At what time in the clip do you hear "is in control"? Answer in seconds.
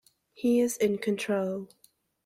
0.61-1.69